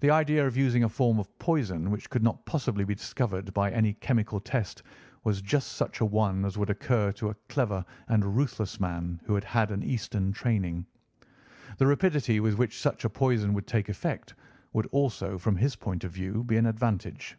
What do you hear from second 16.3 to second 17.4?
be an advantage.